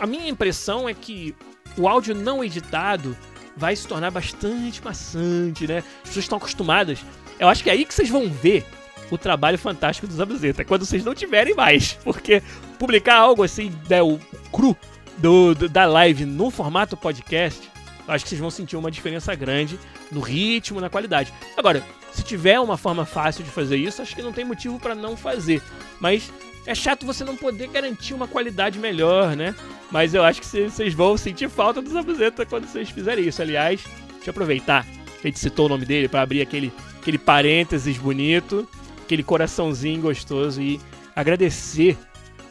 [0.00, 1.34] A minha impressão é que
[1.76, 3.16] o áudio não editado
[3.56, 5.78] vai se tornar bastante maçante, né?
[5.78, 6.98] As pessoas estão acostumadas.
[7.38, 8.64] Eu acho que é aí que vocês vão ver
[9.10, 11.94] o trabalho fantástico do Zabuzeta, quando vocês não tiverem mais.
[12.04, 12.42] Porque
[12.78, 14.18] publicar algo assim, né, o
[14.50, 14.76] cru
[15.18, 17.70] do, do, da live no formato podcast,
[18.08, 19.78] acho que vocês vão sentir uma diferença grande
[20.10, 21.32] no ritmo, na qualidade.
[21.56, 24.94] Agora, se tiver uma forma fácil de fazer isso, acho que não tem motivo para
[24.94, 25.62] não fazer.
[26.00, 26.32] Mas
[26.66, 29.54] é chato você não poder garantir uma qualidade melhor, né?
[29.90, 33.42] Mas eu acho que vocês vão sentir falta do Zabuzeta quando vocês fizerem isso.
[33.42, 33.82] Aliás,
[34.14, 34.86] deixa eu aproveitar
[35.22, 38.68] a gente citou o nome dele para abrir aquele, aquele parênteses bonito,
[39.02, 40.80] aquele coraçãozinho gostoso e
[41.14, 41.96] agradecer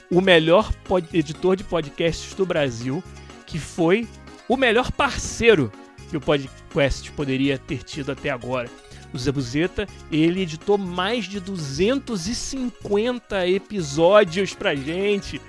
[0.10, 0.72] o melhor
[1.14, 3.04] editor de podcasts do Brasil,
[3.46, 4.08] que foi
[4.48, 5.72] o melhor parceiro
[6.10, 8.70] que o podcast poderia ter tido até agora
[9.14, 15.42] o Zé Buzeta, ele editou mais de 250 episódios pra gente.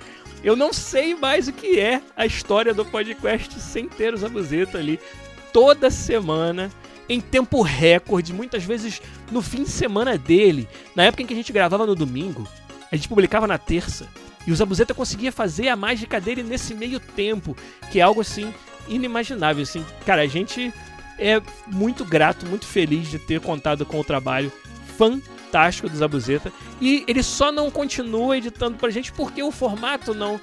[0.43, 4.27] Eu não sei mais o que é a história do podcast sem ter o Zé
[4.27, 4.99] Buzeta ali.
[5.53, 6.71] Toda semana,
[7.07, 10.67] em tempo recorde, muitas vezes no fim de semana dele.
[10.95, 12.47] Na época em que a gente gravava no domingo,
[12.91, 14.07] a gente publicava na terça.
[14.45, 17.55] E o Zabuzeta conseguia fazer a mágica dele nesse meio tempo,
[17.91, 18.53] que é algo assim
[18.87, 19.63] inimaginável.
[19.63, 20.73] Assim, cara, a gente
[21.17, 24.51] é muito grato, muito feliz de ter contado com o trabalho
[24.97, 26.51] fantástico do Zabuzeta.
[26.81, 30.39] E ele só não continua editando pra gente porque o formato não,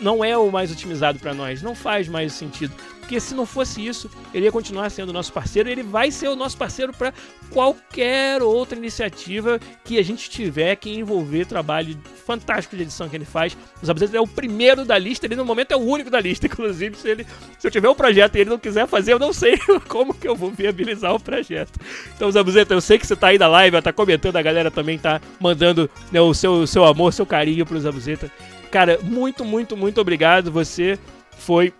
[0.00, 1.62] não é o mais otimizado para nós.
[1.62, 2.74] Não faz mais sentido.
[3.04, 5.68] Porque se não fosse isso, ele ia continuar sendo nosso parceiro.
[5.68, 7.12] Ele vai ser o nosso parceiro para
[7.50, 13.26] qualquer outra iniciativa que a gente tiver que envolver trabalho fantástico de edição que ele
[13.26, 13.54] faz.
[13.82, 16.46] Os Zabuzeta é o primeiro da lista, ele no momento é o único da lista.
[16.48, 17.26] Inclusive, se, ele,
[17.58, 20.26] se eu tiver um projeto e ele não quiser fazer, eu não sei como que
[20.26, 21.78] eu vou viabilizar o projeto.
[22.16, 24.98] Então, Zabuzeta, eu sei que você tá aí na live, tá comentando, a galera também
[24.98, 28.32] tá mandando né, o seu, seu amor, seu carinho pro Zabuzeta.
[28.70, 30.50] Cara, muito, muito, muito obrigado.
[30.50, 30.98] Você
[31.36, 31.74] foi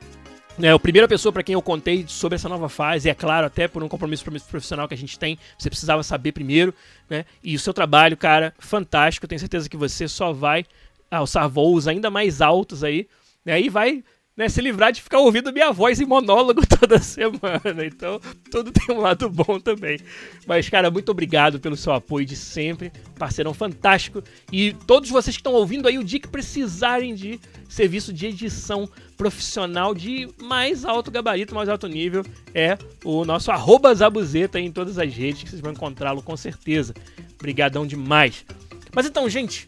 [0.63, 3.67] é, a primeira pessoa para quem eu contei sobre essa nova fase, é claro, até
[3.67, 6.73] por um compromisso profissional que a gente tem, você precisava saber primeiro,
[7.09, 7.25] né?
[7.43, 9.27] E o seu trabalho, cara, fantástico.
[9.27, 10.65] Tenho certeza que você só vai
[11.11, 13.09] alçar voos ainda mais altos aí,
[13.45, 13.61] né?
[13.61, 14.05] E vai
[14.37, 17.85] né, se livrar de ficar ouvindo minha voz em monólogo toda semana.
[17.85, 18.21] Então,
[18.51, 19.99] tudo tem um lado bom também.
[20.47, 22.93] Mas, cara, muito obrigado pelo seu apoio de sempre.
[23.17, 24.23] Parceirão fantástico.
[24.53, 28.89] E todos vocês que estão ouvindo aí, o dia que precisarem de serviço de edição
[29.17, 34.99] profissional de mais alto gabarito, mais alto nível, é o nosso arroba Zabuzeta em todas
[34.99, 36.93] as redes, que vocês vão encontrá-lo com certeza.
[37.35, 38.45] Obrigadão demais.
[38.93, 39.67] Mas então, gente,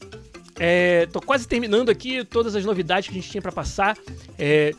[0.59, 3.97] é, tô quase terminando aqui todas as novidades que a gente tinha para passar.
[4.38, 4.73] É,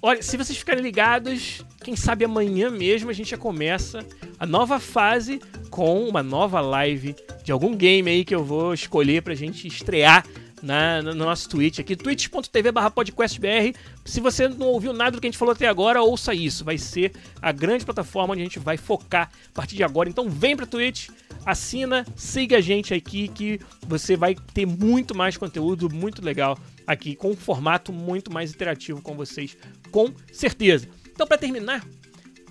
[0.00, 4.04] olha, se vocês ficarem ligados, quem sabe amanhã mesmo a gente já começa
[4.38, 9.22] a nova fase com uma nova live de algum game aí que eu vou escolher
[9.22, 10.24] pra gente estrear
[10.62, 13.76] na, no nosso Twitch aqui, twitch.tv podcastbr.
[14.04, 16.64] Se você não ouviu nada do que a gente falou até agora, ouça isso.
[16.64, 20.08] Vai ser a grande plataforma onde a gente vai focar a partir de agora.
[20.08, 21.08] Então vem pra Twitch,
[21.44, 27.14] assina, siga a gente aqui que você vai ter muito mais conteúdo muito legal aqui,
[27.14, 29.56] com um formato muito mais interativo com vocês,
[29.90, 30.88] com certeza.
[31.12, 31.84] Então, para terminar,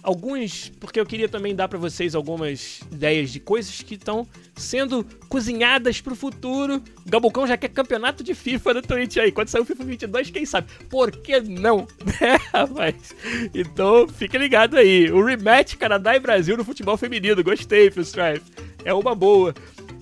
[0.04, 5.06] alguns, porque eu queria também dar para vocês algumas ideias de coisas que estão sendo
[5.28, 6.84] cozinhadas pro futuro.
[7.06, 9.32] O Gabucão já quer campeonato de FIFA no Twitch aí.
[9.32, 10.72] Quando sair o FIFA 22, quem sabe?
[10.90, 11.88] Por que não?
[12.22, 13.16] Né, rapaz?
[13.54, 15.10] Então, fique ligado aí.
[15.12, 17.44] O rematch Canadá e Brasil no futebol feminino.
[17.44, 18.44] Gostei, Phil Strife.
[18.84, 19.54] É uma boa.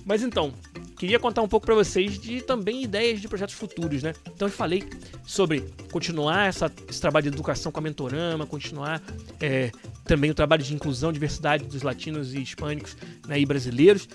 [0.04, 0.52] Mas então,
[1.00, 4.12] queria contar um pouco para vocês de também ideias de projetos futuros, né?
[4.34, 4.84] Então eu falei
[5.24, 9.00] sobre continuar essa, esse trabalho de educação com a Mentorama, continuar
[9.40, 9.70] é,
[10.10, 12.96] também o trabalho de inclusão, diversidade dos latinos e hispânicos
[13.28, 14.08] né, e brasileiros.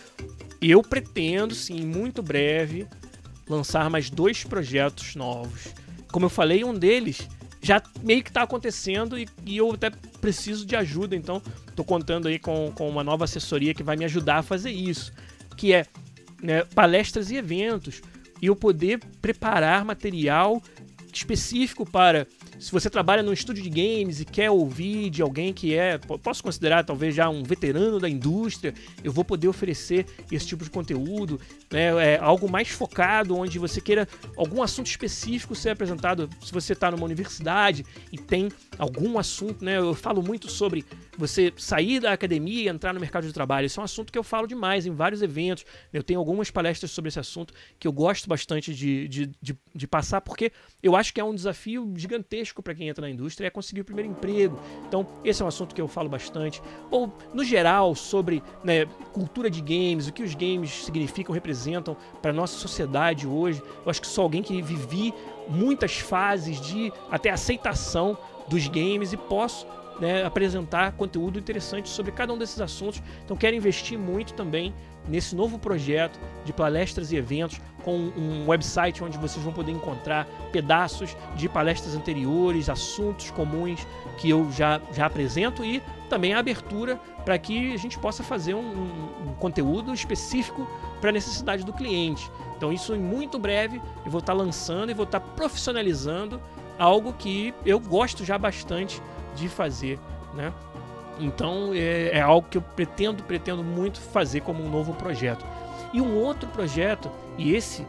[0.62, 2.86] eu pretendo, sim, muito breve,
[3.47, 5.73] lançar mais dois projetos novos.
[6.12, 7.29] Como eu falei, um deles
[7.62, 12.27] já meio que está acontecendo e, e, eu até preciso de ajuda, então estou contando
[12.27, 15.13] aí com, com uma nova assessoria que vai me ajudar a fazer isso,
[15.55, 15.86] que é
[16.43, 18.01] né, palestras e eventos
[18.41, 20.62] e eu poder preparar material
[21.13, 22.27] específico para
[22.60, 26.44] se você trabalha num estúdio de games e quer ouvir de alguém que é, posso
[26.44, 31.39] considerar talvez já um veterano da indústria, eu vou poder oferecer esse tipo de conteúdo,
[31.72, 32.13] né?
[32.13, 36.30] É algo mais focado, onde você queira algum assunto específico ser apresentado.
[36.44, 39.78] Se você está numa universidade e tem algum assunto, né?
[39.78, 40.86] Eu falo muito sobre
[41.18, 43.65] você sair da academia e entrar no mercado de trabalho.
[43.65, 45.65] Esse é um assunto que eu falo demais em vários eventos.
[45.91, 49.88] Eu tenho algumas palestras sobre esse assunto que eu gosto bastante de, de, de, de
[49.88, 53.49] passar, porque eu acho que é um desafio gigantesco para quem entra na indústria, é
[53.49, 54.60] conseguir o primeiro emprego.
[54.88, 56.62] Então, esse é um assunto que eu falo bastante.
[56.91, 62.34] Ou, no geral, sobre né, cultura de games, o que os games significam, representam para
[62.34, 63.62] nossa sociedade hoje.
[63.84, 65.13] Eu acho que sou alguém que vivi
[65.47, 69.65] muitas fases de até aceitação dos games e posso
[69.99, 73.01] né, apresentar conteúdo interessante sobre cada um desses assuntos.
[73.23, 74.73] Então quero investir muito também
[75.08, 80.25] nesse novo projeto de palestras e eventos com um website onde vocês vão poder encontrar
[80.51, 83.86] pedaços de palestras anteriores, assuntos comuns
[84.17, 88.55] que eu já, já apresento e também a abertura para que a gente possa fazer
[88.55, 90.67] um, um, um conteúdo específico
[90.99, 92.29] para a necessidade do cliente.
[92.58, 96.41] Então isso em muito breve eu vou estar lançando e vou estar profissionalizando
[96.79, 99.01] algo que eu gosto já bastante
[99.36, 100.00] de fazer,
[100.34, 100.52] né?
[101.19, 105.45] Então é, é, algo que eu pretendo, pretendo muito fazer como um novo projeto.
[105.93, 107.86] E um outro projeto, e esse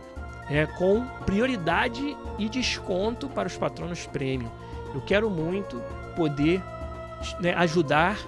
[0.49, 4.51] é com prioridade e desconto para os patronos premium.
[4.95, 5.81] Eu quero muito
[6.15, 6.63] poder
[7.41, 8.19] né, ajudar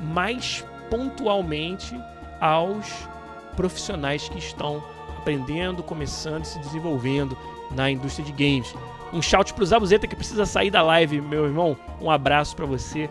[0.00, 1.94] mais pontualmente
[2.40, 3.08] aos
[3.54, 4.82] profissionais que estão
[5.18, 7.36] aprendendo, começando e se desenvolvendo
[7.70, 8.74] na indústria de games.
[9.12, 11.76] Um shout pro Zabuzeta que precisa sair da live, meu irmão.
[12.00, 13.10] Um abraço para você.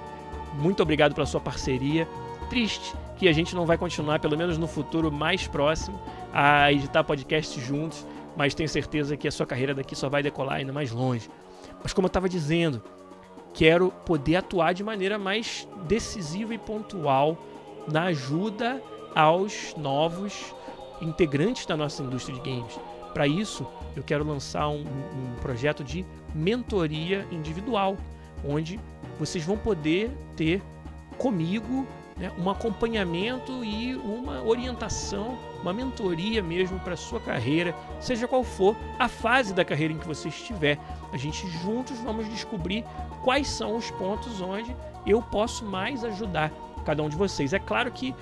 [0.54, 2.08] Muito obrigado pela sua parceria.
[2.50, 6.00] Triste que a gente não vai continuar, pelo menos no futuro mais próximo,
[6.34, 8.08] a editar podcast juntos,
[8.38, 11.30] mas tenho certeza que a sua carreira daqui só vai decolar ainda mais longe.
[11.84, 12.82] Mas como eu estava dizendo,
[13.54, 17.38] quero poder atuar de maneira mais decisiva e pontual
[17.92, 18.82] na ajuda
[19.14, 20.56] aos novos
[21.02, 22.80] integrantes da nossa indústria de games.
[23.14, 27.98] Para isso, eu quero lançar um, um projeto de mentoria individual,
[28.48, 28.80] onde
[29.20, 30.62] vocês vão poder ter
[31.18, 31.86] comigo
[32.20, 38.76] né, um acompanhamento e uma orientação, uma mentoria mesmo para sua carreira, seja qual for
[38.98, 40.78] a fase da carreira em que você estiver.
[41.12, 42.86] A gente juntos vamos descobrir
[43.24, 44.76] quais são os pontos onde
[45.06, 46.52] eu posso mais ajudar
[46.86, 47.54] cada um de vocês.
[47.54, 48.16] É claro que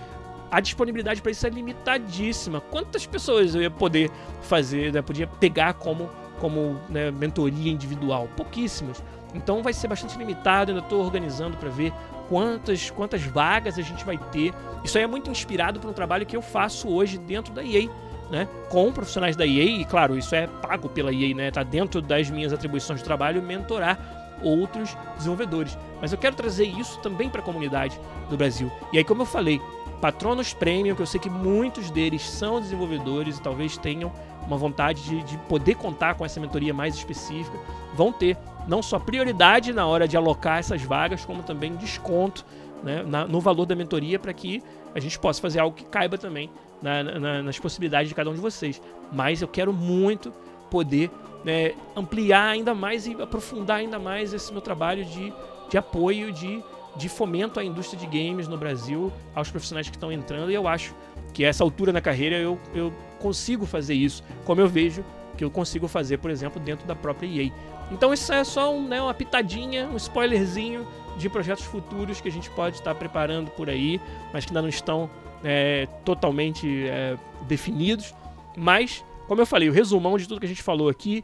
[0.49, 2.61] a disponibilidade para isso é limitadíssima.
[2.61, 4.09] Quantas pessoas eu ia poder
[4.41, 8.29] fazer, né, podia pegar como, como né, mentoria individual?
[8.35, 9.03] Pouquíssimas.
[9.33, 11.91] Então vai ser bastante limitado, ainda estou organizando para ver
[12.29, 14.53] quantas, quantas vagas a gente vai ter.
[14.83, 17.89] Isso aí é muito inspirado por um trabalho que eu faço hoje dentro da EA.
[18.29, 22.01] Né, com profissionais da EA, e claro, isso é pago pela EA, né, tá dentro
[22.01, 23.97] das minhas atribuições de trabalho mentorar
[24.41, 25.77] outros desenvolvedores.
[26.01, 27.97] Mas eu quero trazer isso também para a comunidade
[28.29, 28.71] do Brasil.
[28.91, 29.61] E aí, como eu falei,
[30.01, 34.11] patronos premium, que eu sei que muitos deles são desenvolvedores e talvez tenham
[34.45, 37.57] uma vontade de, de, poder contar com essa mentoria mais específica,
[37.93, 42.45] vão ter não só prioridade na hora de alocar essas vagas, como também desconto
[42.83, 44.63] né, na, no valor da mentoria para que
[44.95, 46.49] a gente possa fazer algo que caiba também
[46.81, 48.81] na, na, nas possibilidades de cada um de vocês.
[49.11, 50.31] Mas eu quero muito
[50.69, 51.09] poder
[51.43, 55.33] né, ampliar ainda mais e aprofundar ainda mais esse meu trabalho de,
[55.69, 56.63] de apoio, de
[56.97, 60.67] de fomento à indústria de games no Brasil, aos profissionais que estão entrando, e eu
[60.67, 60.95] acho
[61.33, 65.03] que essa altura na carreira eu, eu consigo fazer isso, como eu vejo
[65.37, 67.51] que eu consigo fazer, por exemplo, dentro da própria EA.
[67.91, 70.85] Então isso é só um, né, uma pitadinha, um spoilerzinho
[71.17, 74.01] de projetos futuros que a gente pode estar preparando por aí,
[74.33, 75.09] mas que ainda não estão
[75.43, 77.15] é, totalmente é,
[77.47, 78.13] definidos.
[78.57, 81.23] Mas, como eu falei, o resumão de tudo que a gente falou aqui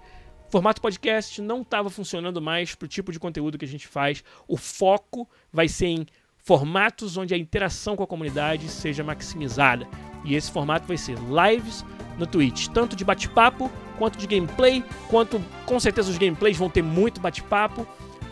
[0.54, 4.24] formato podcast não estava funcionando mais para o tipo de conteúdo que a gente faz.
[4.48, 6.06] O foco vai ser em
[6.38, 9.88] formatos onde a interação com a comunidade seja maximizada.
[10.24, 11.84] E esse formato vai ser lives
[12.20, 16.84] no Twitch, tanto de bate-papo quanto de gameplay, quanto com certeza os gameplays vão ter
[16.84, 17.88] muito bate-papo.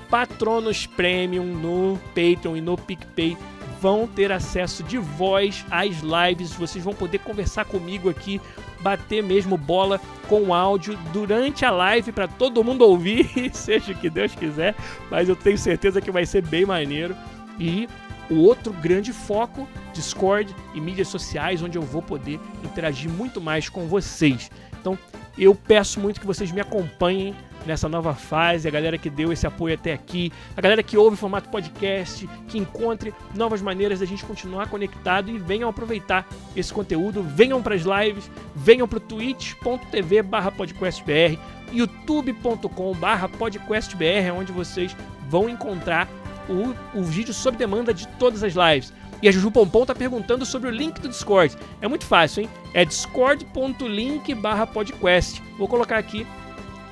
[0.07, 3.35] Patronos Premium no Patreon e no PicPay
[3.81, 6.53] vão ter acesso de voz às lives.
[6.53, 8.39] Vocês vão poder conversar comigo aqui,
[8.81, 14.09] bater mesmo bola com áudio durante a live para todo mundo ouvir, seja o que
[14.09, 14.75] Deus quiser.
[15.09, 17.15] Mas eu tenho certeza que vai ser bem maneiro.
[17.59, 17.87] E
[18.29, 23.67] o outro grande foco, Discord e mídias sociais, onde eu vou poder interagir muito mais
[23.67, 24.49] com vocês.
[24.79, 24.97] Então,
[25.37, 27.35] eu peço muito que vocês me acompanhem
[27.65, 31.15] nessa nova fase, a galera que deu esse apoio até aqui, a galera que ouve
[31.15, 36.73] o formato podcast, que encontre novas maneiras da gente continuar conectado e venham aproveitar esse
[36.73, 40.23] conteúdo, venham para as lives, venham para o twitch.tv
[40.57, 41.37] podcastbr,
[41.71, 42.95] youtube.com
[43.37, 44.95] podcastbr, onde vocês
[45.29, 46.07] vão encontrar
[46.49, 48.93] o, o vídeo sob demanda de todas as lives.
[49.21, 51.55] E a Juju Pompom tá perguntando sobre o link do Discord.
[51.79, 52.49] É muito fácil, hein?
[52.73, 54.35] É discord.link
[54.73, 55.43] podcast.
[55.59, 56.25] Vou colocar aqui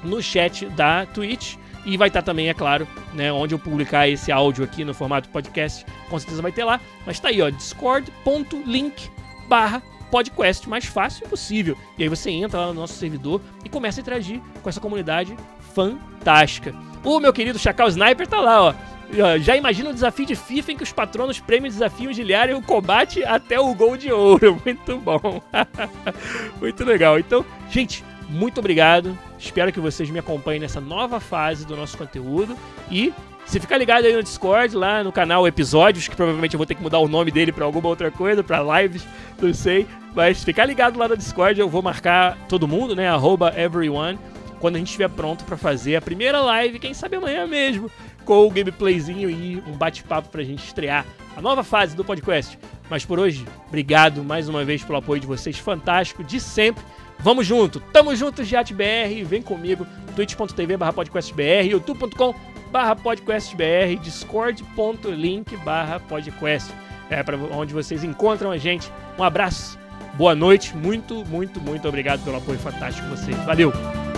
[0.04, 1.56] no chat da Twitch.
[1.86, 4.94] E vai estar tá também, é claro, né, onde eu publicar esse áudio aqui no
[4.94, 6.80] formato podcast, com certeza vai ter lá.
[7.06, 9.10] Mas tá aí, ó, discord.link
[9.48, 9.82] barra
[10.12, 11.78] podcast mais fácil possível.
[11.98, 15.36] E aí você entra lá no nosso servidor e começa a interagir com essa comunidade
[15.74, 16.76] fantástica.
[17.04, 18.74] O meu querido Chacal Sniper tá lá, ó.
[19.40, 22.62] Já imagina o desafio de FIFA em que os patronos prêmios desafiam de e o
[22.62, 24.62] combate até o gol de ouro.
[24.64, 25.42] Muito bom.
[26.62, 27.18] Muito legal.
[27.18, 29.18] Então, gente, muito obrigado.
[29.38, 32.56] Espero que vocês me acompanhem nessa nova fase do nosso conteúdo.
[32.92, 33.12] E
[33.46, 36.76] se ficar ligado aí no Discord, lá no canal Episódios, que provavelmente eu vou ter
[36.76, 39.06] que mudar o nome dele para alguma outra coisa, para lives,
[39.42, 39.88] não sei.
[40.14, 43.08] Mas ficar ligado lá no Discord, eu vou marcar todo mundo, né?
[43.58, 44.20] Everyone,
[44.60, 47.90] quando a gente estiver pronto para fazer a primeira live, quem sabe amanhã mesmo,
[48.24, 51.06] com o gameplayzinho e um bate-papo pra gente estrear
[51.36, 52.60] a nova fase do podcast.
[52.90, 56.84] Mas por hoje, obrigado mais uma vez pelo apoio de vocês, fantástico, de sempre.
[57.20, 62.34] Vamos junto, tamo junto, GiatBR, vem comigo, twitch.tv barra podcastbr, youtube.com
[62.72, 66.72] barra podcastbr, discord.link barra podcast.
[67.10, 68.90] É para onde vocês encontram a gente.
[69.18, 69.78] Um abraço,
[70.14, 73.38] boa noite, muito, muito, muito obrigado pelo apoio fantástico de vocês.
[73.46, 74.09] Valeu!